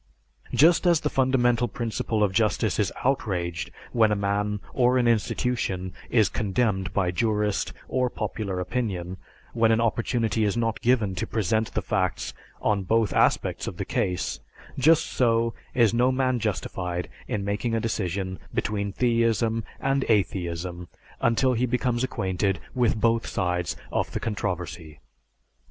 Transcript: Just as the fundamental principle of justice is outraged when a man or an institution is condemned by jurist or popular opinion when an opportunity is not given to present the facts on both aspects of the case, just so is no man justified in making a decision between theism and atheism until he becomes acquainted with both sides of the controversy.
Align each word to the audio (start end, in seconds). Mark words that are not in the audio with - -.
Just 0.55 0.87
as 0.87 1.01
the 1.01 1.11
fundamental 1.11 1.67
principle 1.67 2.23
of 2.23 2.33
justice 2.33 2.79
is 2.79 2.91
outraged 3.05 3.69
when 3.91 4.11
a 4.11 4.15
man 4.15 4.59
or 4.73 4.97
an 4.97 5.07
institution 5.07 5.93
is 6.09 6.27
condemned 6.27 6.91
by 6.91 7.11
jurist 7.11 7.71
or 7.87 8.09
popular 8.09 8.59
opinion 8.59 9.17
when 9.53 9.71
an 9.71 9.79
opportunity 9.79 10.43
is 10.43 10.57
not 10.57 10.81
given 10.81 11.13
to 11.13 11.27
present 11.27 11.75
the 11.75 11.83
facts 11.83 12.33
on 12.63 12.81
both 12.81 13.13
aspects 13.13 13.67
of 13.67 13.77
the 13.77 13.85
case, 13.85 14.39
just 14.79 15.05
so 15.05 15.53
is 15.75 15.93
no 15.93 16.11
man 16.11 16.39
justified 16.39 17.07
in 17.27 17.45
making 17.45 17.75
a 17.75 17.79
decision 17.79 18.39
between 18.55 18.91
theism 18.91 19.63
and 19.79 20.03
atheism 20.09 20.87
until 21.19 21.53
he 21.53 21.67
becomes 21.67 22.03
acquainted 22.03 22.59
with 22.73 22.99
both 22.99 23.27
sides 23.27 23.75
of 23.91 24.13
the 24.13 24.19
controversy. 24.19 24.99